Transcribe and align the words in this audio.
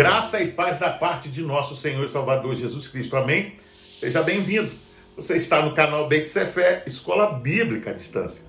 Graça 0.00 0.40
e 0.42 0.50
paz 0.50 0.78
da 0.78 0.88
parte 0.88 1.28
de 1.28 1.42
nosso 1.42 1.76
Senhor 1.76 2.02
e 2.02 2.08
Salvador 2.08 2.56
Jesus 2.56 2.88
Cristo. 2.88 3.18
Amém? 3.18 3.56
Seja 3.70 4.22
bem-vindo. 4.22 4.70
Você 5.14 5.36
está 5.36 5.60
no 5.60 5.74
canal 5.74 6.08
Beit 6.08 6.26
Sefer, 6.26 6.84
Escola 6.86 7.34
Bíblica 7.34 7.90
à 7.90 7.92
Distância. 7.92 8.42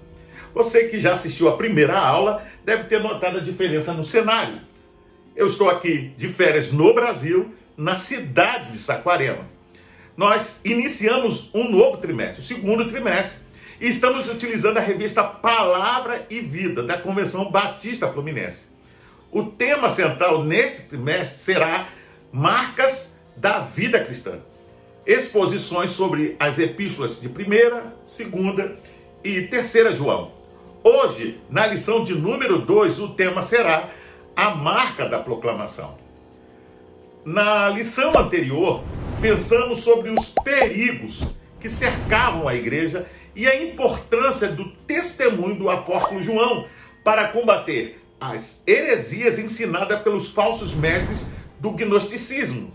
Você 0.53 0.87
que 0.87 0.97
já 0.97 1.11
assistiu 1.11 1.49
a 1.49 1.57
primeira 1.57 1.99
aula 1.99 2.41
deve 2.63 2.85
ter 2.85 3.01
notado 3.01 3.39
a 3.39 3.41
diferença 3.41 3.91
no 3.91 4.05
cenário. 4.05 4.61
Eu 5.35 5.47
estou 5.47 5.69
aqui 5.69 6.13
de 6.17 6.29
férias 6.29 6.71
no 6.71 6.93
Brasil, 6.93 7.53
na 7.75 7.97
cidade 7.97 8.71
de 8.71 8.77
Saquarema. 8.77 9.45
Nós 10.15 10.61
iniciamos 10.63 11.53
um 11.53 11.69
novo 11.69 11.97
trimestre, 11.97 12.39
o 12.39 12.45
segundo 12.45 12.87
trimestre, 12.87 13.39
e 13.81 13.89
estamos 13.89 14.29
utilizando 14.29 14.77
a 14.77 14.81
revista 14.81 15.21
Palavra 15.21 16.25
e 16.29 16.39
Vida 16.39 16.81
da 16.81 16.97
Convenção 16.97 17.51
Batista 17.51 18.07
Fluminense. 18.07 18.71
O 19.31 19.43
tema 19.43 19.89
central 19.89 20.43
neste 20.43 20.89
trimestre 20.89 21.39
será 21.39 21.87
Marcas 22.33 23.15
da 23.37 23.59
Vida 23.59 24.03
Cristã. 24.03 24.39
Exposições 25.05 25.91
sobre 25.91 26.35
as 26.37 26.59
epístolas 26.59 27.17
de 27.19 27.29
1, 27.29 27.31
2 27.31 28.71
e 29.23 29.43
3 29.43 29.95
João. 29.95 30.33
Hoje, 30.83 31.39
na 31.49 31.65
lição 31.65 32.03
de 32.03 32.13
número 32.13 32.59
2, 32.59 32.99
o 32.99 33.07
tema 33.09 33.41
será 33.41 33.89
a 34.35 34.49
marca 34.49 35.07
da 35.07 35.19
proclamação. 35.19 35.95
Na 37.23 37.69
lição 37.69 38.11
anterior, 38.17 38.83
pensamos 39.21 39.79
sobre 39.79 40.09
os 40.09 40.27
perigos 40.43 41.21
que 41.57 41.69
cercavam 41.69 42.49
a 42.49 42.55
igreja 42.55 43.07
e 43.33 43.47
a 43.47 43.63
importância 43.63 44.49
do 44.49 44.65
testemunho 44.85 45.55
do 45.55 45.69
apóstolo 45.69 46.21
João 46.21 46.67
para 47.01 47.29
combater 47.29 48.00
as 48.21 48.61
heresias 48.67 49.39
ensinadas 49.39 49.99
pelos 50.03 50.29
falsos 50.29 50.75
mestres 50.75 51.25
do 51.59 51.71
gnosticismo. 51.71 52.71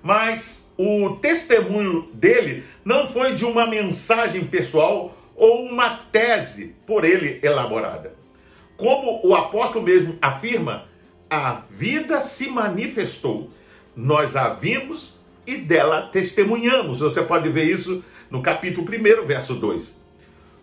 Mas 0.00 0.70
o 0.78 1.16
testemunho 1.16 2.08
dele 2.14 2.64
não 2.84 3.08
foi 3.08 3.34
de 3.34 3.44
uma 3.44 3.66
mensagem 3.66 4.44
pessoal 4.44 5.16
ou 5.34 5.66
uma 5.66 5.90
tese 6.12 6.76
por 6.86 7.04
ele 7.04 7.40
elaborada. 7.42 8.14
Como 8.76 9.20
o 9.26 9.34
apóstolo 9.34 9.84
mesmo 9.84 10.16
afirma, 10.22 10.86
a 11.28 11.62
vida 11.68 12.20
se 12.20 12.48
manifestou, 12.48 13.50
nós 13.94 14.36
a 14.36 14.50
vimos 14.50 15.18
e 15.46 15.56
dela 15.56 16.08
testemunhamos. 16.12 17.00
Você 17.00 17.22
pode 17.22 17.48
ver 17.48 17.64
isso 17.64 18.04
no 18.30 18.40
capítulo 18.40 18.86
1, 18.86 19.26
verso 19.26 19.54
2. 19.56 19.98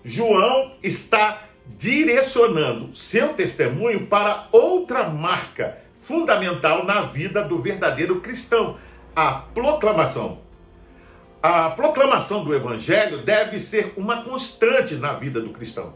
João 0.03 0.71
está 0.81 1.46
direcionando 1.75 2.95
seu 2.95 3.33
testemunho 3.33 4.07
para 4.07 4.47
outra 4.51 5.09
marca 5.09 5.77
fundamental 6.01 6.85
na 6.85 7.01
vida 7.01 7.43
do 7.43 7.61
verdadeiro 7.61 8.21
cristão, 8.21 8.77
a 9.15 9.33
proclamação. 9.33 10.39
A 11.43 11.69
proclamação 11.69 12.43
do 12.43 12.55
evangelho 12.55 13.19
deve 13.19 13.59
ser 13.59 13.93
uma 13.97 14.23
constante 14.23 14.95
na 14.95 15.13
vida 15.13 15.41
do 15.41 15.49
cristão. 15.49 15.93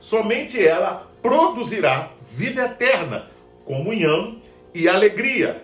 Somente 0.00 0.66
ela 0.66 1.08
produzirá 1.20 2.10
vida 2.22 2.64
eterna, 2.64 3.26
comunhão 3.64 4.38
e 4.74 4.88
alegria. 4.88 5.62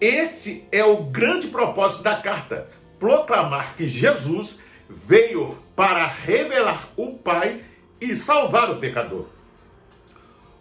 Este 0.00 0.66
é 0.72 0.84
o 0.84 1.04
grande 1.04 1.46
propósito 1.46 2.02
da 2.02 2.16
carta: 2.16 2.68
proclamar 2.98 3.74
que 3.76 3.88
Jesus 3.88 4.60
veio 4.88 5.56
para 5.76 6.06
revelar 6.06 6.88
o 6.96 7.12
Pai 7.12 7.60
e 8.00 8.16
salvar 8.16 8.70
o 8.70 8.76
pecador. 8.76 9.26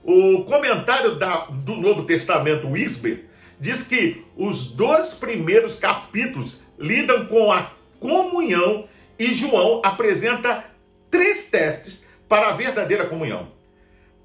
O 0.03 0.43
comentário 0.45 1.17
da, 1.19 1.45
do 1.45 1.75
Novo 1.75 2.03
Testamento, 2.03 2.69
Wisber, 2.69 3.25
diz 3.59 3.83
que 3.83 4.23
os 4.35 4.71
dois 4.71 5.13
primeiros 5.13 5.75
capítulos 5.75 6.59
lidam 6.79 7.25
com 7.25 7.51
a 7.51 7.71
comunhão 7.99 8.87
e 9.17 9.33
João 9.33 9.81
apresenta 9.83 10.65
três 11.09 11.45
testes 11.45 12.05
para 12.27 12.49
a 12.49 12.53
verdadeira 12.53 13.05
comunhão. 13.05 13.51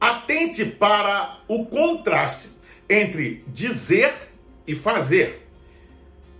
Atente 0.00 0.64
para 0.64 1.38
o 1.48 1.64
contraste 1.66 2.50
entre 2.88 3.44
dizer 3.48 4.12
e 4.66 4.74
fazer. 4.74 5.48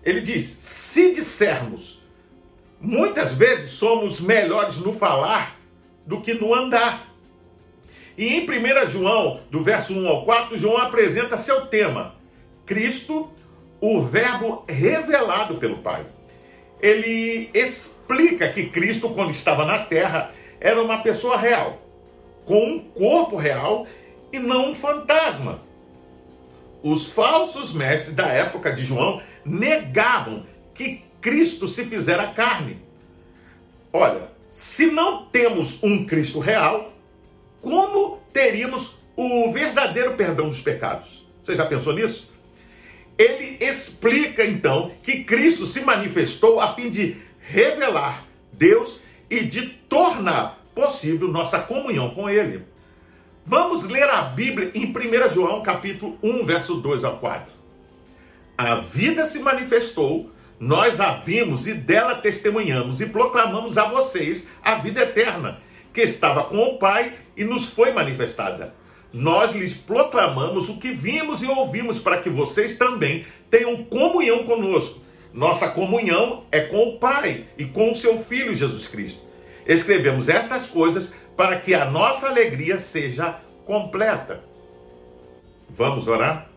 Ele 0.05 0.21
diz: 0.21 0.44
se 0.44 1.15
dissermos, 1.15 2.03
muitas 2.81 3.32
vezes 3.32 3.71
somos 3.71 4.21
melhores 4.21 4.77
no 4.77 4.93
falar 4.93 5.62
do 6.06 6.20
que 6.20 6.34
no 6.34 6.54
andar. 6.54 7.12
E 8.16 8.28
em 8.28 8.44
1 8.44 8.88
João, 8.88 9.40
do 9.50 9.62
verso 9.62 9.94
1 9.94 10.08
ao 10.08 10.24
4, 10.24 10.56
João 10.58 10.78
apresenta 10.78 11.38
seu 11.38 11.66
tema: 11.66 12.14
Cristo, 12.66 13.30
o 13.80 14.02
Verbo 14.02 14.64
revelado 14.68 15.56
pelo 15.56 15.78
Pai. 15.78 16.06
Ele 16.80 17.48
explica 17.54 18.48
que 18.48 18.68
Cristo, 18.68 19.10
quando 19.10 19.30
estava 19.30 19.64
na 19.64 19.78
terra, 19.78 20.32
era 20.60 20.82
uma 20.82 20.98
pessoa 20.98 21.36
real, 21.36 21.80
com 22.44 22.64
um 22.64 22.78
corpo 22.78 23.36
real 23.36 23.86
e 24.32 24.38
não 24.38 24.70
um 24.70 24.74
fantasma. 24.74 25.60
Os 26.82 27.06
falsos 27.06 27.72
mestres 27.72 28.14
da 28.14 28.26
época 28.26 28.72
de 28.72 28.84
João 28.84 29.22
negavam 29.44 30.44
que 30.74 31.02
Cristo 31.20 31.69
se 31.69 31.84
fizera 31.84 32.28
carne. 32.28 32.78
Olha, 33.92 34.28
se 34.52 34.86
não 34.86 35.24
temos 35.24 35.82
um 35.82 36.04
Cristo 36.04 36.38
real, 36.38 36.92
como 37.62 38.20
teríamos 38.34 38.98
o 39.16 39.50
verdadeiro 39.50 40.14
perdão 40.14 40.48
dos 40.48 40.60
pecados? 40.60 41.26
Você 41.42 41.56
já 41.56 41.64
pensou 41.64 41.94
nisso? 41.94 42.30
Ele 43.16 43.56
explica 43.60 44.44
então 44.44 44.92
que 45.02 45.24
Cristo 45.24 45.66
se 45.66 45.80
manifestou 45.80 46.60
a 46.60 46.74
fim 46.74 46.90
de 46.90 47.16
revelar 47.40 48.26
Deus 48.52 49.00
e 49.30 49.40
de 49.40 49.68
tornar 49.88 50.62
possível 50.74 51.28
nossa 51.28 51.58
comunhão 51.60 52.10
com 52.10 52.28
Ele. 52.28 52.62
Vamos 53.44 53.84
ler 53.84 54.08
a 54.08 54.22
Bíblia 54.22 54.70
em 54.74 54.86
1 54.86 55.28
João 55.30 55.62
capítulo 55.62 56.19
1, 56.22 56.44
verso 56.44 56.74
2 56.74 57.04
a 57.04 57.10
4. 57.12 57.52
A 58.56 58.74
vida 58.76 59.24
se 59.24 59.38
manifestou 59.38 60.30
nós 60.62 61.00
a 61.00 61.15
vimos 61.15 61.67
e 61.67 61.75
dela 61.75 62.15
testemunhamos 62.15 63.00
e 63.00 63.06
proclamamos 63.06 63.77
a 63.77 63.84
vocês 63.87 64.49
a 64.62 64.77
vida 64.77 65.03
eterna, 65.03 65.61
que 65.93 66.03
estava 66.03 66.45
com 66.45 66.56
o 66.56 66.78
Pai 66.78 67.15
e 67.37 67.43
nos 67.43 67.65
foi 67.65 67.93
manifestada. 67.93 68.73
Nós 69.12 69.56
lhes 69.56 69.75
proclamamos 69.75 70.69
o 70.69 70.78
que 70.78 70.93
vimos 70.93 71.43
e 71.43 71.49
ouvimos 71.49 71.99
para 71.99 72.19
que 72.19 72.31
vocês 72.31 72.78
também 72.78 73.27
tenham 73.50 73.83
comunhão 73.83 74.45
conosco. 74.45 75.00
Nossa 75.34 75.69
comunhão 75.69 76.45
é 76.53 76.61
com 76.61 76.91
o 76.91 76.99
Pai 77.00 77.44
e 77.59 77.65
com 77.65 77.91
o 77.91 77.94
seu 77.94 78.19
Filho 78.19 78.55
Jesus 78.55 78.87
Cristo. 78.87 79.21
Escrevemos 79.67 80.29
estas 80.29 80.69
coisas 80.69 81.12
para 81.37 81.59
que 81.59 81.75
a 81.75 81.87
nossa 81.87 82.29
alegria 82.29 82.79
seja 82.79 83.41
completa. 83.67 84.44
Vamos 85.69 86.06
orar? 86.06 86.49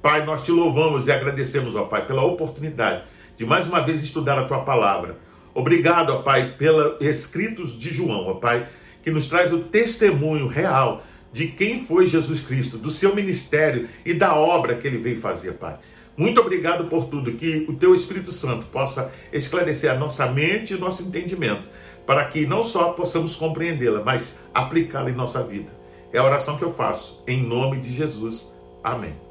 Pai, 0.00 0.24
nós 0.24 0.44
te 0.44 0.52
louvamos 0.52 1.08
e 1.08 1.10
agradecemos, 1.10 1.74
ó 1.74 1.86
Pai, 1.86 2.06
pela 2.06 2.22
oportunidade 2.22 3.12
de 3.36 3.44
mais 3.44 3.66
uma 3.66 3.80
vez 3.80 4.02
estudar 4.02 4.38
a 4.38 4.44
tua 4.44 4.60
palavra. 4.60 5.18
Obrigado, 5.54 6.10
ó 6.10 6.22
Pai, 6.22 6.54
pelos 6.58 7.00
escritos 7.00 7.78
de 7.78 7.92
João, 7.92 8.26
ó 8.26 8.34
Pai, 8.34 8.66
que 9.02 9.10
nos 9.10 9.26
traz 9.26 9.52
o 9.52 9.58
testemunho 9.58 10.46
real 10.46 11.04
de 11.32 11.48
quem 11.48 11.84
foi 11.84 12.06
Jesus 12.06 12.40
Cristo, 12.40 12.78
do 12.78 12.90
seu 12.90 13.14
ministério 13.14 13.88
e 14.04 14.14
da 14.14 14.36
obra 14.36 14.76
que 14.76 14.86
ele 14.86 14.98
veio 14.98 15.20
fazer, 15.20 15.54
Pai. 15.54 15.76
Muito 16.16 16.40
obrigado 16.40 16.84
por 16.84 17.06
tudo, 17.06 17.32
que 17.32 17.66
o 17.68 17.74
teu 17.74 17.94
Espírito 17.94 18.30
Santo 18.30 18.66
possa 18.66 19.12
esclarecer 19.32 19.90
a 19.90 19.96
nossa 19.96 20.26
mente 20.26 20.72
e 20.72 20.78
nosso 20.78 21.02
entendimento, 21.02 21.68
para 22.06 22.24
que 22.26 22.46
não 22.46 22.62
só 22.62 22.92
possamos 22.92 23.34
compreendê-la, 23.34 24.02
mas 24.04 24.38
aplicá-la 24.52 25.10
em 25.10 25.14
nossa 25.14 25.42
vida. 25.42 25.72
É 26.12 26.18
a 26.18 26.24
oração 26.24 26.56
que 26.56 26.62
eu 26.62 26.72
faço, 26.72 27.22
em 27.26 27.42
nome 27.42 27.80
de 27.80 27.92
Jesus. 27.92 28.54
Amém. 28.84 29.23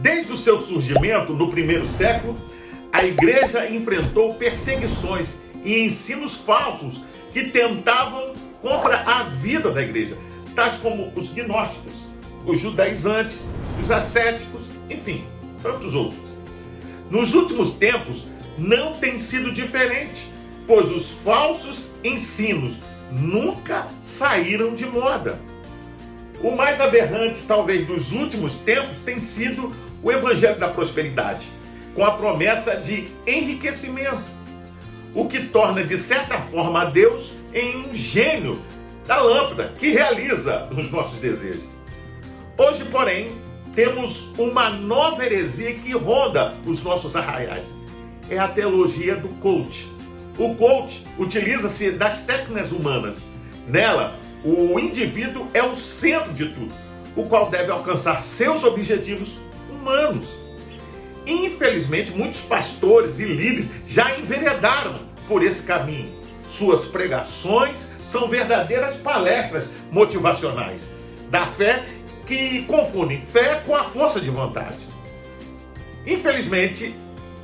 Desde 0.00 0.32
o 0.32 0.36
seu 0.36 0.58
surgimento 0.58 1.34
no 1.34 1.50
primeiro 1.50 1.86
século, 1.86 2.36
a 2.92 3.04
igreja 3.04 3.68
enfrentou 3.68 4.34
perseguições 4.34 5.36
e 5.64 5.84
ensinos 5.84 6.34
falsos 6.34 7.00
que 7.32 7.44
tentavam 7.44 8.32
contra 8.60 9.02
a 9.02 9.24
vida 9.24 9.70
da 9.70 9.82
igreja, 9.82 10.16
tais 10.54 10.74
como 10.74 11.12
os 11.14 11.32
gnósticos, 11.32 11.92
os 12.46 12.58
judaizantes, 12.58 13.48
os 13.80 13.90
ascéticos, 13.90 14.70
enfim, 14.88 15.24
tantos 15.62 15.94
outros. 15.94 16.20
Nos 17.10 17.34
últimos 17.34 17.72
tempos, 17.72 18.24
não 18.56 18.94
tem 18.94 19.18
sido 19.18 19.52
diferente, 19.52 20.26
pois 20.66 20.90
os 20.90 21.10
falsos 21.10 21.94
ensinos 22.02 22.78
nunca 23.10 23.86
saíram 24.00 24.74
de 24.74 24.86
moda. 24.86 25.38
O 26.42 26.50
mais 26.56 26.80
aberrante, 26.80 27.42
talvez, 27.46 27.86
dos 27.86 28.10
últimos 28.10 28.56
tempos 28.56 28.98
tem 29.04 29.20
sido 29.20 29.72
o 30.02 30.10
evangelho 30.10 30.58
da 30.58 30.68
prosperidade, 30.68 31.46
com 31.94 32.04
a 32.04 32.10
promessa 32.10 32.76
de 32.76 33.06
enriquecimento, 33.24 34.28
o 35.14 35.26
que 35.26 35.44
torna 35.46 35.84
de 35.84 35.96
certa 35.96 36.38
forma 36.38 36.82
a 36.82 36.84
Deus 36.86 37.34
em 37.54 37.76
um 37.76 37.94
gênio 37.94 38.60
da 39.06 39.22
lâmpada 39.22 39.72
que 39.78 39.90
realiza 39.90 40.68
os 40.76 40.90
nossos 40.90 41.18
desejos. 41.18 41.68
Hoje, 42.58 42.84
porém, 42.86 43.30
temos 43.74 44.28
uma 44.36 44.68
nova 44.70 45.24
heresia 45.24 45.74
que 45.74 45.92
ronda 45.92 46.54
os 46.66 46.82
nossos 46.82 47.14
arraiais. 47.14 47.64
É 48.28 48.38
a 48.38 48.48
teologia 48.48 49.16
do 49.16 49.28
coach. 49.40 49.88
O 50.38 50.54
coach 50.54 51.04
utiliza-se 51.18 51.92
das 51.92 52.20
técnicas 52.20 52.72
humanas. 52.72 53.22
Nela, 53.66 54.14
o 54.44 54.78
indivíduo 54.78 55.46
é 55.54 55.62
o 55.62 55.74
centro 55.74 56.32
de 56.32 56.48
tudo, 56.48 56.74
o 57.16 57.24
qual 57.24 57.50
deve 57.50 57.70
alcançar 57.70 58.20
seus 58.20 58.64
objetivos 58.64 59.38
humanos. 59.70 60.34
Infelizmente, 61.26 62.10
muitos 62.10 62.40
pastores 62.40 63.20
e 63.20 63.24
líderes 63.24 63.70
já 63.86 64.18
enveredaram 64.18 65.00
por 65.28 65.42
esse 65.42 65.62
caminho. 65.62 66.10
Suas 66.48 66.84
pregações 66.84 67.92
são 68.04 68.28
verdadeiras 68.28 68.96
palestras 68.96 69.70
motivacionais 69.90 70.90
da 71.30 71.46
fé 71.46 71.82
que 72.26 72.62
confundem 72.62 73.20
fé 73.20 73.62
com 73.64 73.74
a 73.74 73.84
força 73.84 74.20
de 74.20 74.30
vontade. 74.30 74.88
Infelizmente, 76.06 76.94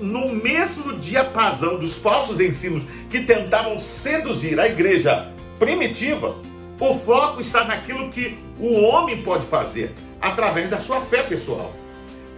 no 0.01 0.29
mesmo 0.33 0.99
diapasão 0.99 1.79
dos 1.79 1.95
falsos 1.95 2.41
ensinos 2.41 2.83
que 3.11 3.23
tentavam 3.23 3.79
seduzir 3.79 4.59
a 4.59 4.67
igreja 4.67 5.33
primitiva, 5.59 6.37
o 6.81 6.95
foco 6.99 7.41
está 7.41 7.65
naquilo 7.65 8.09
que 8.09 8.39
o 8.59 8.83
homem 8.83 9.23
pode 9.23 9.47
fazer 9.47 9.95
através 10.21 10.71
da 10.71 10.79
sua 10.79 11.01
fé 11.01 11.23
pessoal. 11.23 11.73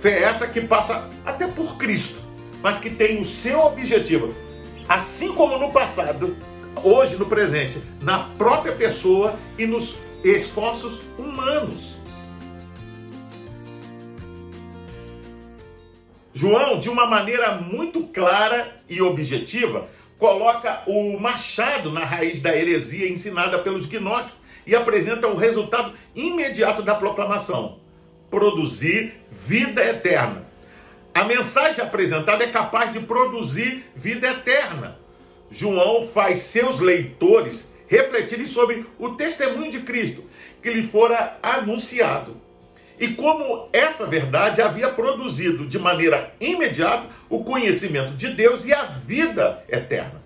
Fé 0.00 0.22
essa 0.22 0.46
que 0.46 0.60
passa 0.60 1.08
até 1.24 1.46
por 1.46 1.76
Cristo, 1.76 2.20
mas 2.62 2.78
que 2.78 2.90
tem 2.90 3.20
o 3.20 3.24
seu 3.24 3.60
objetivo, 3.60 4.34
assim 4.88 5.32
como 5.34 5.58
no 5.58 5.70
passado, 5.70 6.36
hoje 6.82 7.16
no 7.16 7.26
presente, 7.26 7.78
na 8.00 8.20
própria 8.38 8.74
pessoa 8.74 9.34
e 9.58 9.66
nos 9.66 9.96
esforços 10.24 11.00
humanos. 11.18 11.98
João, 16.32 16.78
de 16.78 16.88
uma 16.88 17.04
maneira 17.06 17.56
muito 17.56 18.04
clara 18.04 18.80
e 18.88 19.02
objetiva, 19.02 19.88
coloca 20.20 20.82
o 20.86 21.18
machado 21.18 21.90
na 21.90 22.04
raiz 22.04 22.40
da 22.42 22.54
heresia 22.54 23.08
ensinada 23.08 23.58
pelos 23.58 23.86
gnósticos 23.86 24.38
e 24.66 24.76
apresenta 24.76 25.26
o 25.26 25.34
resultado 25.34 25.94
imediato 26.14 26.82
da 26.82 26.94
proclamação: 26.94 27.80
produzir 28.30 29.14
vida 29.30 29.82
eterna. 29.82 30.46
A 31.12 31.24
mensagem 31.24 31.82
apresentada 31.82 32.44
é 32.44 32.48
capaz 32.48 32.92
de 32.92 33.00
produzir 33.00 33.84
vida 33.96 34.28
eterna. 34.28 34.98
João 35.50 36.06
faz 36.06 36.40
seus 36.42 36.78
leitores 36.78 37.72
refletirem 37.88 38.46
sobre 38.46 38.86
o 38.98 39.16
testemunho 39.16 39.70
de 39.72 39.80
Cristo 39.80 40.22
que 40.62 40.70
lhe 40.70 40.86
fora 40.86 41.38
anunciado. 41.42 42.36
E 43.00 43.08
como 43.14 43.70
essa 43.72 44.04
verdade 44.04 44.60
havia 44.60 44.90
produzido 44.90 45.66
de 45.66 45.78
maneira 45.78 46.34
imediata 46.38 47.06
o 47.30 47.42
conhecimento 47.42 48.12
de 48.12 48.28
Deus 48.34 48.66
e 48.66 48.74
a 48.74 48.84
vida 48.84 49.64
eterna. 49.70 50.20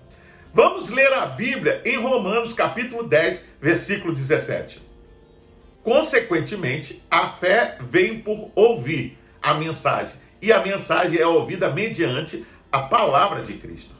Vamos 0.52 0.90
ler 0.90 1.12
a 1.12 1.24
Bíblia 1.24 1.80
em 1.84 1.96
Romanos 1.96 2.52
capítulo 2.52 3.04
10, 3.04 3.46
versículo 3.60 4.12
17. 4.12 4.82
Consequentemente, 5.84 7.00
a 7.08 7.28
fé 7.28 7.78
vem 7.80 8.18
por 8.18 8.50
ouvir 8.56 9.18
a 9.40 9.54
mensagem, 9.54 10.16
e 10.42 10.52
a 10.52 10.60
mensagem 10.60 11.20
é 11.20 11.26
ouvida 11.26 11.70
mediante 11.70 12.44
a 12.72 12.80
palavra 12.80 13.42
de 13.42 13.52
Cristo. 13.52 13.94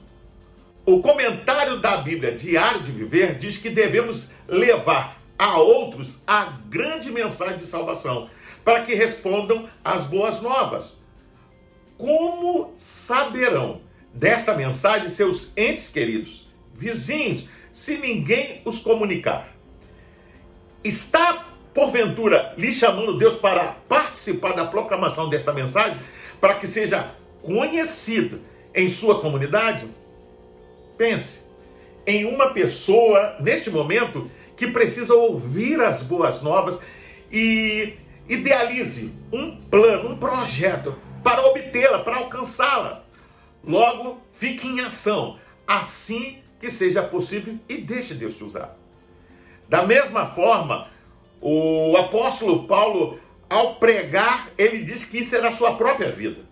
O 0.84 1.00
comentário 1.00 1.78
da 1.78 1.98
Bíblia 1.98 2.32
Diário 2.32 2.82
de 2.82 2.90
Viver 2.90 3.34
diz 3.34 3.56
que 3.56 3.70
devemos 3.70 4.30
levar 4.48 5.20
a 5.38 5.58
outros 5.58 6.22
a 6.26 6.44
grande 6.68 7.10
mensagem 7.10 7.58
de 7.58 7.66
salvação, 7.66 8.28
para 8.64 8.84
que 8.84 8.94
respondam 8.94 9.68
às 9.84 10.04
boas 10.04 10.40
novas. 10.40 10.96
Como 11.98 12.72
saberão 12.74 13.80
desta 14.12 14.54
mensagem 14.54 15.08
seus 15.08 15.52
entes 15.56 15.88
queridos, 15.88 16.48
vizinhos, 16.72 17.46
se 17.72 17.98
ninguém 17.98 18.62
os 18.64 18.78
comunicar? 18.78 19.54
Está, 20.82 21.46
porventura, 21.72 22.54
lhe 22.56 22.72
chamando 22.72 23.18
Deus 23.18 23.36
para 23.36 23.76
participar 23.88 24.52
da 24.52 24.64
proclamação 24.64 25.28
desta 25.28 25.52
mensagem, 25.52 25.98
para 26.40 26.54
que 26.54 26.66
seja 26.66 27.10
conhecida 27.42 28.40
em 28.74 28.88
sua 28.88 29.20
comunidade? 29.20 29.88
Pense 30.96 31.44
em 32.06 32.24
uma 32.24 32.52
pessoa, 32.52 33.36
neste 33.40 33.70
momento, 33.70 34.30
que 34.56 34.68
precisa 34.68 35.14
ouvir 35.14 35.80
as 35.80 36.02
boas 36.02 36.42
novas 36.42 36.78
e 37.32 37.94
Idealize 38.28 39.14
um 39.32 39.56
plano, 39.56 40.10
um 40.10 40.16
projeto 40.16 40.96
para 41.22 41.44
obtê-la, 41.46 41.98
para 41.98 42.16
alcançá-la. 42.16 43.02
Logo, 43.62 44.20
fique 44.32 44.66
em 44.66 44.80
ação, 44.80 45.38
assim 45.66 46.38
que 46.58 46.70
seja 46.70 47.02
possível 47.02 47.58
e 47.68 47.78
deixe 47.78 48.14
Deus 48.14 48.34
te 48.34 48.44
usar. 48.44 48.76
Da 49.68 49.82
mesma 49.82 50.26
forma, 50.26 50.88
o 51.40 51.96
apóstolo 51.98 52.66
Paulo, 52.66 53.18
ao 53.48 53.76
pregar, 53.76 54.50
ele 54.56 54.82
diz 54.82 55.04
que 55.04 55.18
isso 55.18 55.34
era 55.36 55.48
a 55.48 55.52
sua 55.52 55.74
própria 55.74 56.10
vida. 56.10 56.42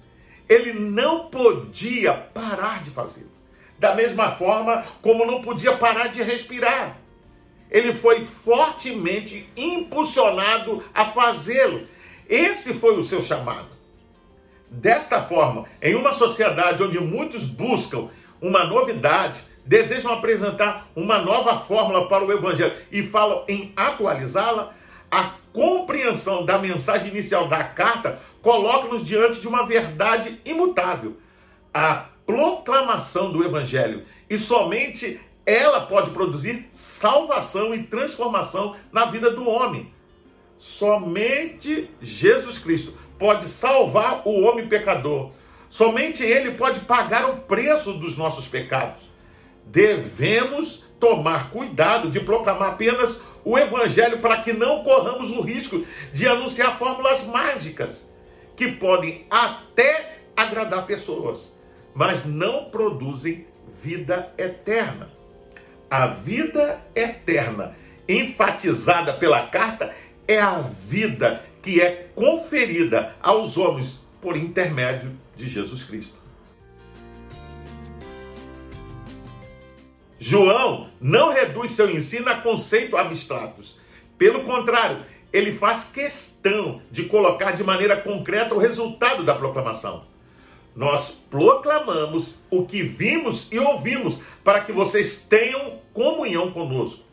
Ele 0.48 0.72
não 0.72 1.26
podia 1.26 2.12
parar 2.12 2.82
de 2.82 2.90
fazê-lo. 2.90 3.30
Da 3.78 3.94
mesma 3.94 4.32
forma 4.32 4.84
como 5.00 5.24
não 5.24 5.40
podia 5.40 5.76
parar 5.76 6.08
de 6.08 6.22
respirar 6.22 7.01
ele 7.72 7.94
foi 7.94 8.24
fortemente 8.24 9.48
impulsionado 9.56 10.84
a 10.94 11.06
fazê-lo. 11.06 11.86
Esse 12.28 12.74
foi 12.74 12.98
o 12.98 13.04
seu 13.04 13.22
chamado. 13.22 13.68
Desta 14.70 15.22
forma, 15.22 15.64
em 15.80 15.94
uma 15.94 16.12
sociedade 16.12 16.82
onde 16.82 17.00
muitos 17.00 17.44
buscam 17.44 18.10
uma 18.40 18.64
novidade, 18.64 19.40
desejam 19.64 20.12
apresentar 20.12 20.88
uma 20.94 21.18
nova 21.18 21.58
fórmula 21.58 22.08
para 22.08 22.24
o 22.24 22.32
evangelho 22.32 22.74
e 22.90 23.02
falam 23.02 23.44
em 23.48 23.72
atualizá-la, 23.74 24.74
a 25.10 25.30
compreensão 25.52 26.44
da 26.44 26.58
mensagem 26.58 27.10
inicial 27.10 27.48
da 27.48 27.64
carta 27.64 28.20
coloca-nos 28.42 29.04
diante 29.04 29.40
de 29.40 29.48
uma 29.48 29.66
verdade 29.66 30.38
imutável. 30.44 31.16
A 31.72 32.06
proclamação 32.26 33.32
do 33.32 33.44
evangelho. 33.44 34.04
E 34.28 34.38
somente 34.38 35.20
ela 35.44 35.80
pode 35.80 36.10
produzir 36.10 36.68
salvação 36.70 37.74
e 37.74 37.82
transformação 37.82 38.76
na 38.92 39.06
vida 39.06 39.30
do 39.30 39.48
homem. 39.48 39.92
Somente 40.58 41.90
Jesus 42.00 42.58
Cristo 42.58 42.96
pode 43.18 43.48
salvar 43.48 44.22
o 44.24 44.42
homem 44.42 44.68
pecador. 44.68 45.32
Somente 45.68 46.22
Ele 46.22 46.52
pode 46.52 46.80
pagar 46.80 47.28
o 47.30 47.38
preço 47.38 47.94
dos 47.94 48.16
nossos 48.16 48.46
pecados. 48.46 49.02
Devemos 49.66 50.84
tomar 51.00 51.50
cuidado 51.50 52.10
de 52.10 52.20
proclamar 52.20 52.70
apenas 52.70 53.20
o 53.44 53.58
Evangelho 53.58 54.20
para 54.20 54.42
que 54.42 54.52
não 54.52 54.84
corramos 54.84 55.30
o 55.30 55.40
risco 55.40 55.84
de 56.12 56.28
anunciar 56.28 56.78
fórmulas 56.78 57.24
mágicas 57.26 58.08
que 58.54 58.70
podem 58.72 59.26
até 59.28 60.18
agradar 60.36 60.86
pessoas, 60.86 61.52
mas 61.94 62.24
não 62.24 62.66
produzem 62.66 63.46
vida 63.82 64.32
eterna. 64.38 65.21
A 65.92 66.06
vida 66.06 66.82
eterna, 66.94 67.76
enfatizada 68.08 69.12
pela 69.12 69.46
carta, 69.48 69.94
é 70.26 70.40
a 70.40 70.56
vida 70.56 71.44
que 71.60 71.82
é 71.82 72.08
conferida 72.14 73.14
aos 73.20 73.58
homens 73.58 74.02
por 74.18 74.34
intermédio 74.34 75.12
de 75.36 75.46
Jesus 75.46 75.84
Cristo. 75.84 76.14
João 80.18 80.88
não 80.98 81.30
reduz 81.30 81.72
seu 81.72 81.94
ensino 81.94 82.30
a 82.30 82.36
conceitos 82.36 82.98
abstratos. 82.98 83.78
Pelo 84.16 84.44
contrário, 84.44 85.04
ele 85.30 85.52
faz 85.58 85.90
questão 85.92 86.80
de 86.90 87.04
colocar 87.04 87.52
de 87.52 87.62
maneira 87.62 88.00
concreta 88.00 88.54
o 88.54 88.58
resultado 88.58 89.24
da 89.24 89.34
proclamação. 89.34 90.06
Nós 90.74 91.22
proclamamos 91.30 92.44
o 92.50 92.64
que 92.64 92.82
vimos 92.82 93.52
e 93.52 93.58
ouvimos 93.58 94.18
para 94.42 94.60
que 94.60 94.72
vocês 94.72 95.22
tenham 95.28 95.78
comunhão 95.92 96.50
conosco. 96.50 97.04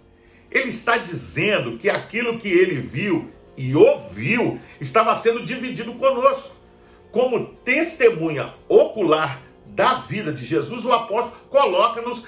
Ele 0.49 0.69
está 0.69 0.97
dizendo 0.97 1.77
que 1.77 1.89
aquilo 1.89 2.39
que 2.39 2.47
ele 2.47 2.79
viu 2.79 3.29
e 3.57 3.75
ouviu 3.75 4.59
estava 4.79 5.15
sendo 5.15 5.43
dividido 5.43 5.93
conosco. 5.95 6.55
Como 7.11 7.45
testemunha 7.65 8.53
ocular 8.67 9.41
da 9.67 9.95
vida 9.95 10.31
de 10.31 10.45
Jesus, 10.45 10.85
o 10.85 10.91
apóstolo 10.93 11.35
coloca-nos 11.49 12.23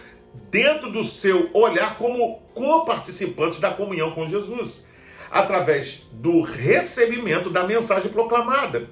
dentro 0.49 0.91
do 0.91 1.03
seu 1.03 1.49
olhar 1.53 1.97
como 1.97 2.41
coparticipantes 2.53 3.59
da 3.59 3.71
comunhão 3.71 4.11
com 4.11 4.27
Jesus, 4.27 4.85
através 5.29 6.07
do 6.11 6.41
recebimento 6.41 7.49
da 7.49 7.63
mensagem 7.63 8.11
proclamada. 8.11 8.89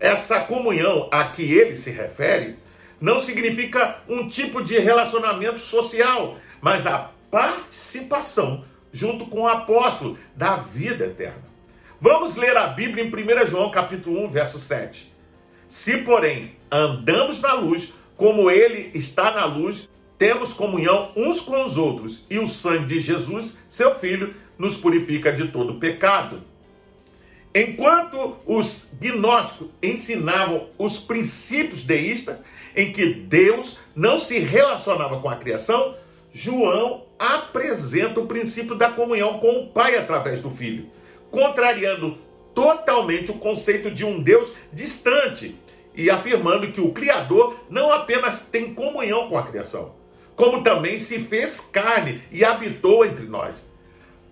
Essa 0.00 0.40
comunhão 0.40 1.08
a 1.10 1.24
que 1.24 1.42
ele 1.52 1.74
se 1.74 1.90
refere 1.90 2.56
não 3.00 3.18
significa 3.18 3.98
um 4.08 4.28
tipo 4.28 4.62
de 4.62 4.78
relacionamento 4.78 5.60
social, 5.60 6.38
mas 6.60 6.86
a 6.86 7.10
participação 7.30 8.64
junto 8.92 9.26
com 9.26 9.42
o 9.42 9.48
apóstolo 9.48 10.18
da 10.34 10.56
vida 10.56 11.06
eterna. 11.06 11.48
Vamos 12.00 12.36
ler 12.36 12.56
a 12.56 12.68
Bíblia 12.68 13.04
em 13.04 13.08
1 13.08 13.46
João 13.46 13.70
capítulo 13.70 14.24
1, 14.24 14.28
verso 14.28 14.58
7. 14.58 15.12
Se, 15.68 15.98
porém, 15.98 16.56
andamos 16.70 17.40
na 17.40 17.52
luz, 17.52 17.92
como 18.16 18.50
ele 18.50 18.90
está 18.94 19.32
na 19.32 19.44
luz, 19.44 19.88
temos 20.16 20.52
comunhão 20.52 21.12
uns 21.16 21.40
com 21.40 21.64
os 21.64 21.76
outros, 21.76 22.24
e 22.30 22.38
o 22.38 22.46
sangue 22.46 22.86
de 22.86 23.00
Jesus, 23.00 23.58
seu 23.68 23.94
filho, 23.94 24.34
nos 24.56 24.76
purifica 24.76 25.32
de 25.32 25.48
todo 25.48 25.74
pecado. 25.74 26.42
Enquanto 27.58 28.36
os 28.46 28.92
gnósticos 29.00 29.66
ensinavam 29.82 30.68
os 30.78 31.00
princípios 31.00 31.82
deístas, 31.82 32.40
em 32.76 32.92
que 32.92 33.12
Deus 33.12 33.80
não 33.96 34.16
se 34.16 34.38
relacionava 34.38 35.20
com 35.20 35.28
a 35.28 35.34
criação, 35.34 35.96
João 36.32 37.06
apresenta 37.18 38.20
o 38.20 38.26
princípio 38.26 38.76
da 38.76 38.92
comunhão 38.92 39.40
com 39.40 39.58
o 39.58 39.66
Pai 39.70 39.96
através 39.96 40.40
do 40.40 40.50
Filho, 40.50 40.86
contrariando 41.32 42.16
totalmente 42.54 43.32
o 43.32 43.38
conceito 43.38 43.90
de 43.90 44.04
um 44.04 44.22
Deus 44.22 44.52
distante 44.72 45.56
e 45.96 46.08
afirmando 46.10 46.70
que 46.70 46.80
o 46.80 46.92
Criador 46.92 47.58
não 47.68 47.90
apenas 47.90 48.42
tem 48.42 48.72
comunhão 48.72 49.28
com 49.28 49.36
a 49.36 49.42
criação, 49.42 49.96
como 50.36 50.62
também 50.62 51.00
se 51.00 51.18
fez 51.18 51.58
carne 51.58 52.22
e 52.30 52.44
habitou 52.44 53.04
entre 53.04 53.26
nós. 53.26 53.66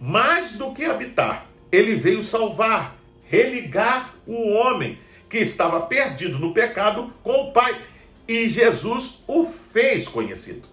Mais 0.01 0.53
do 0.53 0.73
que 0.73 0.85
habitar, 0.85 1.47
ele 1.73 1.97
veio 1.97 2.23
salvar, 2.23 2.97
religar 3.29 4.15
o 4.27 4.51
homem 4.53 4.99
que 5.29 5.39
estava 5.39 5.81
perdido 5.83 6.39
no 6.39 6.55
pecado 6.55 7.13
com 7.23 7.49
o 7.49 7.53
Pai. 7.53 7.81
E 8.29 8.49
Jesus 8.49 9.21
o 9.27 9.45
fez 9.45 10.09
conhecido. 10.09 10.69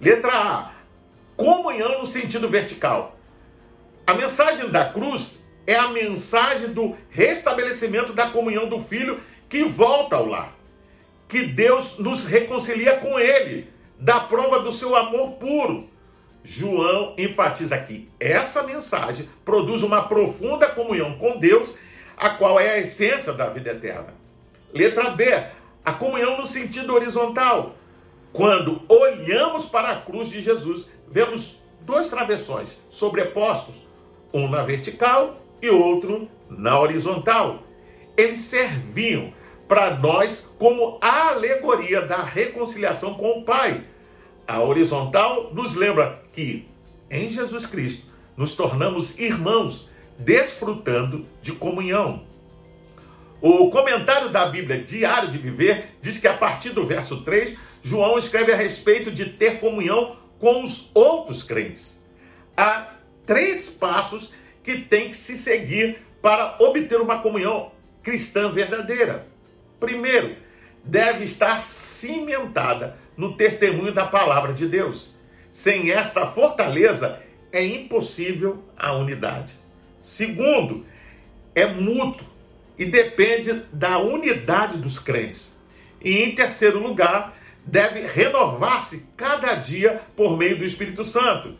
Letra 0.00 0.32
A. 0.32 0.70
Comunhão 1.36 1.98
no 1.98 2.06
sentido 2.06 2.48
vertical. 2.48 3.18
A 4.06 4.14
mensagem 4.14 4.68
da 4.68 4.84
cruz 4.84 5.42
é 5.66 5.74
a 5.74 5.88
mensagem 5.88 6.68
do 6.68 6.96
restabelecimento 7.10 8.12
da 8.12 8.30
comunhão 8.30 8.68
do 8.68 8.78
Filho 8.78 9.20
que 9.48 9.64
volta 9.64 10.16
ao 10.16 10.26
lar. 10.26 10.54
Que 11.28 11.46
Deus 11.46 11.98
nos 11.98 12.24
reconcilia 12.24 12.98
com 12.98 13.18
Ele, 13.18 13.68
da 13.98 14.20
prova 14.20 14.60
do 14.60 14.70
seu 14.70 14.94
amor 14.94 15.32
puro. 15.32 15.88
João 16.44 17.14
enfatiza 17.16 17.74
aqui: 17.74 18.06
essa 18.20 18.62
mensagem 18.62 19.26
produz 19.44 19.82
uma 19.82 20.02
profunda 20.02 20.66
comunhão 20.66 21.16
com 21.18 21.38
Deus, 21.38 21.76
a 22.14 22.28
qual 22.30 22.60
é 22.60 22.74
a 22.74 22.78
essência 22.78 23.32
da 23.32 23.48
vida 23.48 23.70
eterna. 23.70 24.12
Letra 24.72 25.10
B, 25.10 25.24
a 25.82 25.92
comunhão 25.92 26.36
no 26.36 26.46
sentido 26.46 26.92
horizontal. 26.92 27.74
Quando 28.32 28.82
olhamos 28.88 29.66
para 29.66 29.90
a 29.90 30.00
cruz 30.00 30.28
de 30.28 30.40
Jesus, 30.40 30.90
vemos 31.08 31.62
dois 31.80 32.08
travessões 32.08 32.78
sobrepostos, 32.90 33.82
um 34.32 34.48
na 34.48 34.62
vertical 34.62 35.40
e 35.62 35.70
outro 35.70 36.28
na 36.50 36.78
horizontal. 36.78 37.62
Eles 38.16 38.42
serviam 38.42 39.32
para 39.66 39.96
nós 39.96 40.52
como 40.58 40.98
alegoria 41.00 42.02
da 42.02 42.22
reconciliação 42.22 43.14
com 43.14 43.38
o 43.38 43.44
Pai. 43.44 43.84
A 44.46 44.62
horizontal 44.62 45.52
nos 45.54 45.74
lembra 45.74 46.22
que 46.32 46.68
em 47.10 47.28
Jesus 47.28 47.64
Cristo 47.66 48.04
nos 48.36 48.54
tornamos 48.54 49.18
irmãos, 49.18 49.88
desfrutando 50.18 51.26
de 51.40 51.52
comunhão. 51.52 52.24
O 53.40 53.70
comentário 53.70 54.30
da 54.30 54.46
Bíblia 54.46 54.82
Diário 54.82 55.30
de 55.30 55.38
Viver 55.38 55.96
diz 56.00 56.18
que 56.18 56.26
a 56.26 56.34
partir 56.34 56.70
do 56.70 56.86
verso 56.86 57.22
3, 57.22 57.56
João 57.82 58.16
escreve 58.18 58.52
a 58.52 58.56
respeito 58.56 59.10
de 59.10 59.26
ter 59.26 59.60
comunhão 59.60 60.16
com 60.38 60.62
os 60.62 60.90
outros 60.94 61.42
crentes. 61.42 62.00
Há 62.56 62.94
três 63.26 63.68
passos 63.68 64.32
que 64.62 64.78
tem 64.78 65.10
que 65.10 65.16
se 65.16 65.36
seguir 65.36 65.98
para 66.20 66.56
obter 66.58 67.00
uma 67.00 67.18
comunhão 67.18 67.72
cristã 68.02 68.50
verdadeira. 68.50 69.26
Primeiro, 69.78 70.36
deve 70.82 71.24
estar 71.24 71.62
cimentada 71.62 72.98
no 73.16 73.36
testemunho 73.36 73.92
da 73.92 74.06
palavra 74.06 74.52
de 74.52 74.66
Deus. 74.66 75.14
Sem 75.52 75.90
esta 75.90 76.26
fortaleza, 76.26 77.22
é 77.52 77.64
impossível 77.64 78.64
a 78.76 78.92
unidade. 78.92 79.54
Segundo, 80.00 80.84
é 81.54 81.66
mútuo 81.66 82.26
e 82.78 82.84
depende 82.84 83.62
da 83.72 83.98
unidade 83.98 84.78
dos 84.78 84.98
crentes. 84.98 85.56
E 86.02 86.22
em 86.22 86.34
terceiro 86.34 86.80
lugar, 86.80 87.36
deve 87.64 88.00
renovar-se 88.00 89.08
cada 89.16 89.54
dia 89.54 90.02
por 90.16 90.36
meio 90.36 90.58
do 90.58 90.64
Espírito 90.64 91.04
Santo. 91.04 91.56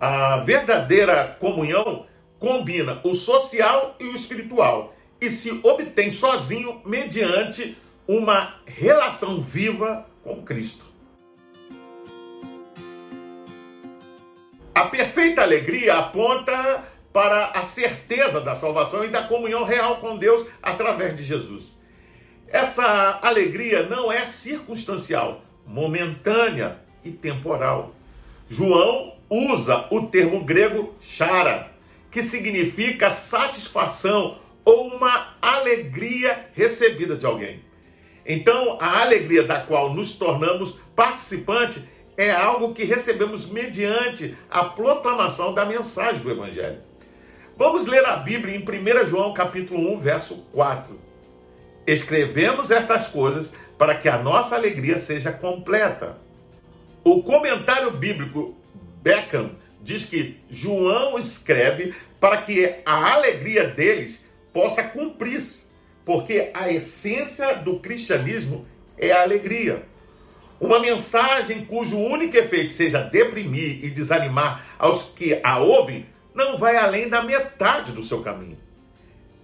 A 0.00 0.38
verdadeira 0.38 1.36
comunhão 1.38 2.06
combina 2.38 3.00
o 3.04 3.14
social 3.14 3.96
e 4.00 4.04
o 4.06 4.14
espiritual 4.14 4.94
e 5.20 5.30
se 5.30 5.60
obtém 5.62 6.10
sozinho 6.10 6.82
mediante 6.84 7.78
uma 8.08 8.56
relação 8.66 9.40
viva 9.40 10.04
com 10.22 10.42
Cristo. 10.42 10.86
A 14.74 14.86
perfeita 14.86 15.42
alegria 15.42 15.94
aponta 15.94 16.84
para 17.12 17.48
a 17.48 17.62
certeza 17.62 18.40
da 18.40 18.54
salvação 18.54 19.04
e 19.04 19.08
da 19.08 19.22
comunhão 19.22 19.64
real 19.64 19.98
com 19.98 20.16
Deus 20.16 20.46
através 20.62 21.16
de 21.16 21.22
Jesus. 21.22 21.74
Essa 22.48 23.18
alegria 23.22 23.86
não 23.86 24.10
é 24.10 24.26
circunstancial, 24.26 25.42
momentânea 25.66 26.78
e 27.04 27.10
temporal. 27.10 27.94
João 28.48 29.14
usa 29.28 29.86
o 29.90 30.06
termo 30.06 30.44
grego 30.44 30.94
chara, 31.00 31.70
que 32.10 32.22
significa 32.22 33.10
satisfação 33.10 34.38
ou 34.64 34.88
uma 34.88 35.34
alegria 35.40 36.46
recebida 36.54 37.16
de 37.16 37.26
alguém. 37.26 37.60
Então, 38.24 38.78
a 38.80 39.00
alegria 39.00 39.42
da 39.42 39.60
qual 39.60 39.92
nos 39.92 40.12
tornamos 40.12 40.80
participantes 40.94 41.82
é 42.16 42.30
algo 42.30 42.74
que 42.74 42.84
recebemos 42.84 43.50
mediante 43.50 44.36
a 44.50 44.64
proclamação 44.64 45.52
da 45.52 45.64
mensagem 45.64 46.22
do 46.22 46.30
Evangelho. 46.30 46.78
Vamos 47.56 47.86
ler 47.86 48.04
a 48.06 48.16
Bíblia 48.16 48.56
em 48.56 48.62
1 48.62 49.06
João 49.06 49.34
capítulo 49.34 49.92
1, 49.94 49.98
verso 49.98 50.36
4. 50.52 50.98
Escrevemos 51.86 52.70
estas 52.70 53.08
coisas 53.08 53.52
para 53.76 53.94
que 53.94 54.08
a 54.08 54.18
nossa 54.18 54.54
alegria 54.54 54.98
seja 54.98 55.32
completa. 55.32 56.16
O 57.04 57.22
comentário 57.22 57.90
bíblico 57.90 58.56
Beckham 59.02 59.56
diz 59.82 60.06
que 60.06 60.40
João 60.48 61.18
escreve 61.18 61.94
para 62.20 62.36
que 62.36 62.76
a 62.86 63.12
alegria 63.14 63.68
deles 63.68 64.24
possa 64.52 64.84
cumprir-se, 64.84 65.61
porque 66.04 66.50
a 66.54 66.70
essência 66.70 67.54
do 67.56 67.78
cristianismo 67.78 68.66
é 68.98 69.12
a 69.12 69.22
alegria. 69.22 69.84
Uma 70.60 70.78
mensagem 70.78 71.64
cujo 71.64 71.98
único 71.98 72.36
efeito 72.36 72.72
seja 72.72 73.00
deprimir 73.00 73.84
e 73.84 73.90
desanimar 73.90 74.64
aos 74.78 75.04
que 75.04 75.40
a 75.42 75.58
ouvem 75.58 76.06
não 76.34 76.56
vai 76.56 76.76
além 76.76 77.08
da 77.08 77.22
metade 77.22 77.92
do 77.92 78.02
seu 78.02 78.22
caminho. 78.22 78.58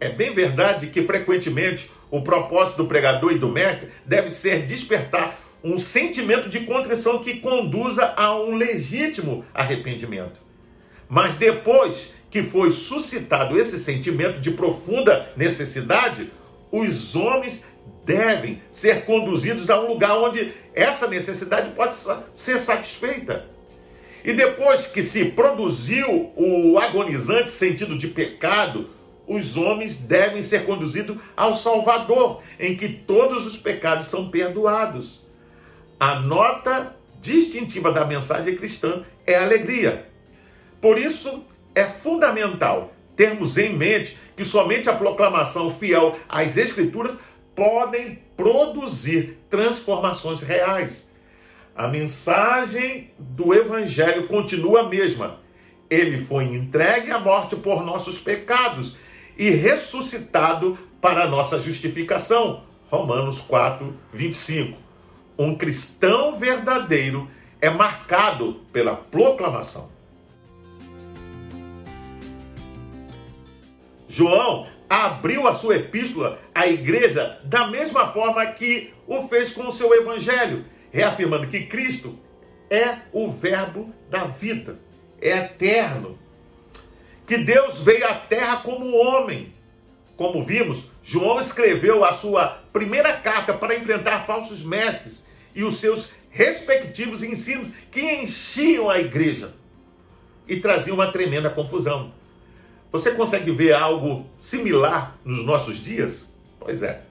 É 0.00 0.08
bem 0.08 0.32
verdade 0.32 0.86
que 0.86 1.02
frequentemente 1.02 1.90
o 2.10 2.22
propósito 2.22 2.78
do 2.78 2.88
pregador 2.88 3.32
e 3.32 3.38
do 3.38 3.48
mestre 3.48 3.88
deve 4.06 4.32
ser 4.32 4.64
despertar 4.64 5.40
um 5.62 5.76
sentimento 5.76 6.48
de 6.48 6.60
contrição 6.60 7.18
que 7.18 7.40
conduza 7.40 8.14
a 8.16 8.36
um 8.36 8.54
legítimo 8.54 9.44
arrependimento. 9.52 10.40
Mas 11.08 11.34
depois 11.34 12.12
que 12.30 12.42
foi 12.42 12.70
suscitado 12.70 13.58
esse 13.58 13.78
sentimento 13.78 14.38
de 14.38 14.50
profunda 14.50 15.32
necessidade, 15.36 16.30
os 16.70 17.16
homens 17.16 17.64
devem 18.04 18.62
ser 18.72 19.04
conduzidos 19.04 19.70
a 19.70 19.80
um 19.80 19.88
lugar 19.88 20.16
onde 20.16 20.52
essa 20.74 21.06
necessidade 21.06 21.70
pode 21.70 21.96
ser 22.34 22.58
satisfeita. 22.58 23.46
E 24.24 24.32
depois 24.32 24.86
que 24.86 25.02
se 25.02 25.26
produziu 25.26 26.32
o 26.36 26.78
agonizante 26.78 27.50
sentido 27.50 27.96
de 27.96 28.08
pecado, 28.08 28.90
os 29.26 29.56
homens 29.56 29.96
devem 29.96 30.42
ser 30.42 30.64
conduzidos 30.64 31.18
ao 31.36 31.52
Salvador, 31.52 32.42
em 32.58 32.74
que 32.74 32.88
todos 32.88 33.46
os 33.46 33.56
pecados 33.56 34.06
são 34.06 34.30
perdoados. 34.30 35.26
A 36.00 36.18
nota 36.20 36.96
distintiva 37.20 37.92
da 37.92 38.04
mensagem 38.04 38.56
cristã 38.56 39.04
é 39.26 39.34
alegria. 39.34 40.08
Por 40.80 40.98
isso, 40.98 41.44
é 41.74 41.84
fundamental 41.84 42.92
termos 43.18 43.58
em 43.58 43.76
mente 43.76 44.16
que 44.36 44.44
somente 44.44 44.88
a 44.88 44.94
proclamação 44.94 45.74
fiel 45.74 46.16
às 46.28 46.56
Escrituras 46.56 47.16
podem 47.52 48.20
produzir 48.36 49.40
transformações 49.50 50.40
reais. 50.40 51.10
A 51.74 51.88
mensagem 51.88 53.10
do 53.18 53.52
Evangelho 53.52 54.28
continua 54.28 54.82
a 54.82 54.88
mesma. 54.88 55.40
Ele 55.90 56.18
foi 56.18 56.44
entregue 56.44 57.10
à 57.10 57.18
morte 57.18 57.56
por 57.56 57.84
nossos 57.84 58.20
pecados 58.20 58.96
e 59.36 59.50
ressuscitado 59.50 60.78
para 61.00 61.26
nossa 61.26 61.58
justificação. 61.60 62.62
Romanos 62.88 63.40
4, 63.40 63.92
25. 64.12 64.78
Um 65.36 65.56
cristão 65.56 66.38
verdadeiro 66.38 67.28
é 67.60 67.68
marcado 67.68 68.60
pela 68.72 68.94
proclamação. 68.94 69.97
João 74.08 74.66
abriu 74.88 75.46
a 75.46 75.54
sua 75.54 75.76
epístola 75.76 76.40
à 76.54 76.66
igreja 76.66 77.38
da 77.44 77.66
mesma 77.66 78.10
forma 78.10 78.44
que 78.46 78.92
o 79.06 79.28
fez 79.28 79.52
com 79.52 79.66
o 79.66 79.72
seu 79.72 79.94
evangelho, 79.94 80.64
reafirmando 80.90 81.46
que 81.46 81.66
Cristo 81.66 82.18
é 82.70 82.96
o 83.12 83.30
verbo 83.30 83.92
da 84.10 84.24
vida, 84.24 84.78
é 85.20 85.36
eterno. 85.38 86.18
Que 87.26 87.36
Deus 87.36 87.80
veio 87.82 88.06
à 88.06 88.14
terra 88.14 88.56
como 88.58 88.96
homem. 88.96 89.52
Como 90.16 90.42
vimos, 90.42 90.86
João 91.02 91.38
escreveu 91.38 92.04
a 92.04 92.12
sua 92.12 92.62
primeira 92.72 93.12
carta 93.12 93.52
para 93.52 93.76
enfrentar 93.76 94.26
falsos 94.26 94.62
mestres 94.62 95.24
e 95.54 95.62
os 95.62 95.76
seus 95.76 96.12
respectivos 96.30 97.22
ensinos 97.22 97.68
que 97.90 98.00
enchiam 98.00 98.88
a 98.88 98.98
igreja 98.98 99.54
e 100.46 100.56
traziam 100.56 100.94
uma 100.94 101.12
tremenda 101.12 101.50
confusão. 101.50 102.12
Você 102.90 103.12
consegue 103.12 103.50
ver 103.50 103.74
algo 103.74 104.26
similar 104.36 105.18
nos 105.24 105.44
nossos 105.44 105.76
dias? 105.76 106.32
Pois 106.58 106.82
é. 106.82 107.02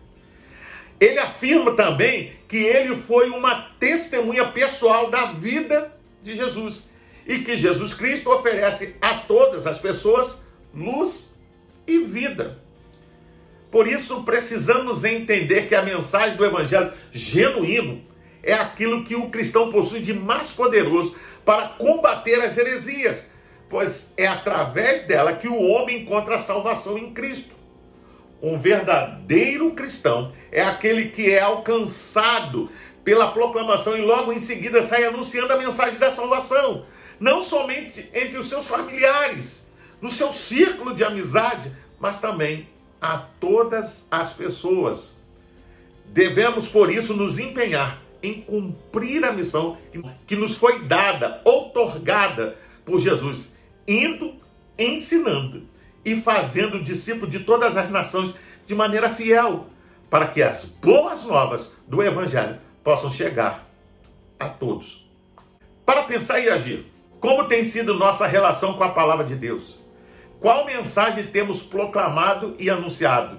Ele 1.00 1.20
afirma 1.20 1.76
também 1.76 2.34
que 2.48 2.58
ele 2.58 2.96
foi 2.96 3.30
uma 3.30 3.70
testemunha 3.80 4.48
pessoal 4.48 5.12
da 5.12 5.26
vida 5.26 5.94
de 6.24 6.36
Jesus 6.36 6.90
e 7.28 7.40
que 7.40 7.56
Jesus 7.56 7.94
Cristo 7.94 8.32
oferece 8.32 8.96
a 9.02 9.16
todas 9.16 9.68
as 9.68 9.80
pessoas 9.80 10.44
luz 10.74 11.36
e 11.86 12.00
vida. 12.00 12.60
Por 13.70 13.88
isso, 13.88 14.24
precisamos 14.24 15.04
entender 15.04 15.68
que 15.68 15.76
a 15.76 15.84
mensagem 15.84 16.38
do 16.38 16.46
Evangelho 16.46 16.94
genuíno 17.12 18.02
é 18.42 18.54
aquilo 18.54 19.04
que 19.04 19.16
o 19.16 19.30
cristão 19.30 19.70
possui 19.70 20.00
de 20.00 20.14
mais 20.14 20.52
poderoso 20.52 21.16
para 21.44 21.68
combater 21.70 22.42
as 22.42 22.58
heresias 22.58 23.26
pois 23.70 24.14
é 24.16 24.28
através 24.28 25.04
dela 25.04 25.34
que 25.34 25.48
o 25.48 25.62
homem 25.62 26.02
encontra 26.02 26.36
a 26.36 26.40
salvação 26.40 26.98
em 26.98 27.14
Cristo. 27.14 27.56
Um 28.42 28.58
verdadeiro 28.58 29.72
cristão 29.72 30.32
é 30.52 30.62
aquele 30.62 31.10
que 31.10 31.32
é 31.32 31.42
alcançado 31.42 32.70
pela 33.04 33.32
proclamação 33.32 33.98
e 33.98 34.02
logo 34.02 34.32
em 34.32 34.40
seguida 34.40 34.84
sai 34.84 35.06
anunciando 35.06 35.52
a 35.52 35.58
mensagem 35.58 36.00
da 36.00 36.12
salvação, 36.12 36.86
não 37.20 37.42
somente 37.42 38.10
entre 38.14 38.38
os 38.38 38.48
seus 38.48 38.68
familiares, 38.68 39.68
no 40.02 40.10
seu 40.10 40.32
círculo 40.32 40.94
de 40.94 41.04
amizade, 41.04 41.72
mas 42.00 42.20
também 42.20 42.70
a 43.02 43.18
todas 43.18 44.08
as 44.12 44.34
pessoas. 44.34 45.18
Devemos, 46.06 46.68
por 46.68 46.92
isso, 46.92 47.14
nos 47.14 47.40
empenhar 47.40 48.02
em 48.22 48.42
cumprir 48.42 49.24
a 49.26 49.32
missão 49.32 49.78
que 50.26 50.36
nos 50.36 50.56
foi 50.56 50.84
dada, 50.84 51.42
outorgada 51.44 52.58
por 52.86 53.00
Jesus 53.00 53.57
indo, 53.88 54.36
ensinando 54.78 55.64
e 56.04 56.20
fazendo 56.22 56.82
discípulo 56.82 57.28
de 57.28 57.40
todas 57.40 57.78
as 57.78 57.90
nações 57.90 58.34
de 58.66 58.76
maneira 58.76 59.10
fiel, 59.10 59.68
para 60.10 60.28
que 60.28 60.44
as 60.44 60.66
boas 60.66 61.24
novas 61.24 61.72
do 61.88 62.04
Evangelho 62.04 62.60
possam 62.84 63.10
chegar 63.10 63.68
a 64.40 64.48
todos. 64.48 65.10
Para 65.86 66.04
pensar 66.04 66.40
e 66.40 66.50
agir, 66.50 66.86
como 67.20 67.46
tem 67.46 67.64
sido 67.64 67.94
nossa 67.94 68.28
relação 68.28 68.74
com 68.74 68.84
a 68.84 68.90
palavra 68.90 69.26
de 69.26 69.36
Deus? 69.36 69.78
Qual 70.40 70.66
mensagem 70.66 71.26
temos 71.26 71.62
proclamado 71.62 72.56
e 72.60 72.70
anunciado? 72.70 73.38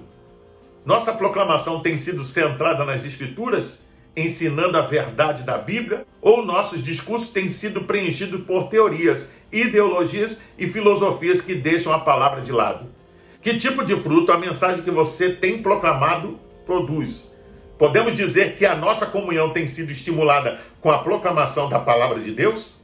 Nossa 0.85 1.13
proclamação 1.13 1.81
tem 1.81 1.97
sido 1.97 2.23
centrada 2.23 2.83
nas 2.83 3.05
Escrituras, 3.05 3.83
ensinando 4.15 4.77
a 4.77 4.81
verdade 4.81 5.43
da 5.43 5.57
Bíblia, 5.57 6.05
ou 6.21 6.45
nossos 6.45 6.83
discursos 6.83 7.29
têm 7.29 7.49
sido 7.49 7.81
preenchidos 7.81 8.43
por 8.43 8.67
teorias 8.67 9.29
ideologias 9.51 10.41
e 10.57 10.67
filosofias 10.67 11.41
que 11.41 11.55
deixam 11.55 11.93
a 11.93 11.99
palavra 11.99 12.41
de 12.41 12.51
lado. 12.51 12.87
Que 13.41 13.57
tipo 13.57 13.83
de 13.85 13.95
fruto 13.95 14.31
a 14.31 14.37
mensagem 14.37 14.83
que 14.83 14.91
você 14.91 15.31
tem 15.31 15.61
proclamado 15.61 16.39
produz? 16.65 17.31
Podemos 17.77 18.13
dizer 18.13 18.57
que 18.57 18.65
a 18.65 18.75
nossa 18.75 19.05
comunhão 19.05 19.51
tem 19.51 19.65
sido 19.65 19.91
estimulada 19.91 20.59
com 20.81 20.91
a 20.91 20.99
proclamação 20.99 21.69
da 21.69 21.79
palavra 21.79 22.19
de 22.19 22.31
Deus? 22.31 22.79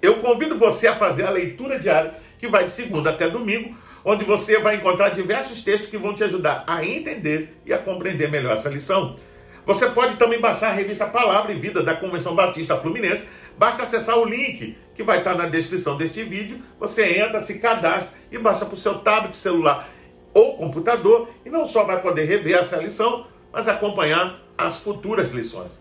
Eu 0.00 0.16
convido 0.16 0.58
você 0.58 0.88
a 0.88 0.96
fazer 0.96 1.24
a 1.24 1.30
leitura 1.30 1.78
diária, 1.78 2.14
que 2.38 2.48
vai 2.48 2.64
de 2.64 2.72
segunda 2.72 3.10
até 3.10 3.28
domingo, 3.28 3.76
onde 4.04 4.24
você 4.24 4.58
vai 4.58 4.76
encontrar 4.76 5.10
diversos 5.10 5.62
textos 5.62 5.90
que 5.90 5.98
vão 5.98 6.14
te 6.14 6.24
ajudar 6.24 6.64
a 6.66 6.84
entender 6.84 7.56
e 7.64 7.72
a 7.72 7.78
compreender 7.78 8.30
melhor 8.30 8.54
essa 8.54 8.68
lição. 8.68 9.14
Você 9.64 9.88
pode 9.90 10.16
também 10.16 10.40
baixar 10.40 10.70
a 10.70 10.72
revista 10.72 11.06
Palavra 11.06 11.52
e 11.52 11.58
Vida 11.58 11.82
da 11.82 11.94
Convenção 11.94 12.34
Batista 12.34 12.76
Fluminense. 12.76 13.28
Basta 13.56 13.84
acessar 13.84 14.18
o 14.18 14.24
link 14.24 14.76
que 14.94 15.02
vai 15.02 15.18
estar 15.18 15.36
na 15.36 15.46
descrição 15.46 15.96
deste 15.96 16.24
vídeo. 16.24 16.60
Você 16.80 17.20
entra, 17.20 17.40
se 17.40 17.60
cadastra 17.60 18.16
e 18.30 18.38
baixa 18.38 18.66
para 18.66 18.74
o 18.74 18.78
seu 18.78 18.98
tablet, 18.98 19.36
celular 19.36 19.88
ou 20.34 20.56
computador. 20.56 21.28
E 21.46 21.50
não 21.50 21.64
só 21.64 21.84
vai 21.84 22.00
poder 22.02 22.24
rever 22.24 22.58
essa 22.58 22.76
lição, 22.76 23.26
mas 23.52 23.68
acompanhar 23.68 24.40
as 24.58 24.78
futuras 24.78 25.30
lições. 25.30 25.78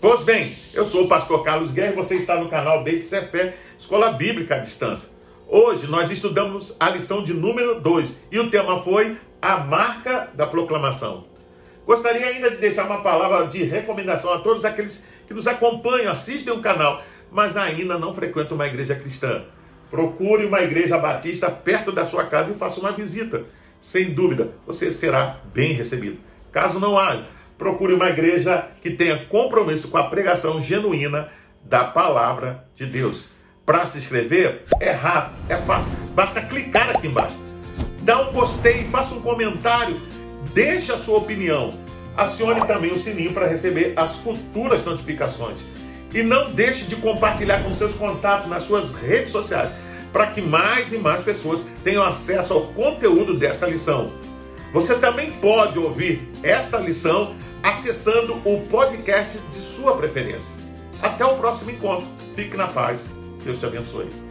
Pois 0.00 0.24
bem, 0.24 0.50
eu 0.74 0.84
sou 0.84 1.04
o 1.04 1.08
pastor 1.08 1.42
Carlos 1.44 1.70
Guerra 1.70 1.92
e 1.92 1.96
você 1.96 2.16
está 2.16 2.36
no 2.36 2.48
canal 2.48 2.82
Beit 2.82 3.04
Fé, 3.04 3.56
Escola 3.78 4.12
Bíblica 4.12 4.56
à 4.56 4.58
Distância. 4.58 5.08
Hoje 5.48 5.86
nós 5.86 6.10
estudamos 6.10 6.74
a 6.80 6.90
lição 6.90 7.22
de 7.22 7.32
número 7.32 7.80
2 7.80 8.18
e 8.32 8.38
o 8.40 8.50
tema 8.50 8.82
foi 8.82 9.16
a 9.40 9.58
marca 9.58 10.28
da 10.34 10.46
proclamação. 10.46 11.35
Gostaria 11.86 12.26
ainda 12.26 12.50
de 12.50 12.56
deixar 12.56 12.84
uma 12.84 13.00
palavra 13.00 13.46
de 13.46 13.62
recomendação 13.62 14.32
a 14.32 14.38
todos 14.38 14.64
aqueles 14.64 15.06
que 15.28 15.32
nos 15.32 15.46
acompanham, 15.46 16.10
assistem 16.10 16.52
o 16.52 16.60
canal, 16.60 17.04
mas 17.30 17.56
ainda 17.56 17.96
não 17.96 18.12
frequentam 18.12 18.56
uma 18.56 18.66
igreja 18.66 18.96
cristã. 18.96 19.44
Procure 19.88 20.46
uma 20.46 20.60
igreja 20.62 20.98
batista 20.98 21.48
perto 21.48 21.92
da 21.92 22.04
sua 22.04 22.24
casa 22.24 22.50
e 22.50 22.58
faça 22.58 22.80
uma 22.80 22.90
visita. 22.90 23.44
Sem 23.80 24.10
dúvida, 24.10 24.50
você 24.66 24.90
será 24.90 25.38
bem 25.54 25.74
recebido. 25.74 26.18
Caso 26.50 26.80
não 26.80 26.98
haja, 26.98 27.24
procure 27.56 27.94
uma 27.94 28.10
igreja 28.10 28.66
que 28.82 28.90
tenha 28.90 29.24
compromisso 29.26 29.86
com 29.86 29.96
a 29.96 30.04
pregação 30.04 30.60
genuína 30.60 31.28
da 31.62 31.84
palavra 31.84 32.64
de 32.74 32.84
Deus. 32.84 33.26
Para 33.64 33.86
se 33.86 33.98
inscrever, 33.98 34.64
é 34.80 34.90
rápido, 34.90 35.36
é 35.48 35.56
fácil. 35.56 35.90
Basta 36.16 36.40
clicar 36.42 36.90
aqui 36.90 37.06
embaixo. 37.06 37.36
Dá 38.02 38.22
um 38.22 38.32
gostei, 38.32 38.88
faça 38.90 39.14
um 39.14 39.20
comentário 39.20 40.00
Deixe 40.52 40.92
a 40.92 40.98
sua 40.98 41.18
opinião. 41.18 41.74
Acione 42.16 42.66
também 42.66 42.92
o 42.92 42.98
sininho 42.98 43.32
para 43.32 43.46
receber 43.46 43.92
as 43.96 44.16
futuras 44.16 44.84
notificações. 44.84 45.58
E 46.14 46.22
não 46.22 46.50
deixe 46.52 46.86
de 46.86 46.96
compartilhar 46.96 47.62
com 47.62 47.72
seus 47.74 47.94
contatos 47.94 48.48
nas 48.48 48.62
suas 48.62 48.94
redes 48.94 49.30
sociais, 49.30 49.70
para 50.12 50.28
que 50.28 50.40
mais 50.40 50.92
e 50.92 50.98
mais 50.98 51.22
pessoas 51.22 51.64
tenham 51.84 52.02
acesso 52.02 52.54
ao 52.54 52.62
conteúdo 52.68 53.36
desta 53.36 53.66
lição. 53.66 54.10
Você 54.72 54.94
também 54.94 55.32
pode 55.32 55.78
ouvir 55.78 56.26
esta 56.42 56.78
lição 56.78 57.36
acessando 57.62 58.34
o 58.44 58.60
podcast 58.68 59.38
de 59.50 59.58
sua 59.58 59.96
preferência. 59.96 60.56
Até 61.02 61.24
o 61.24 61.36
próximo 61.36 61.70
encontro. 61.70 62.06
Fique 62.34 62.56
na 62.56 62.66
paz. 62.66 63.06
Deus 63.44 63.58
te 63.58 63.66
abençoe. 63.66 64.25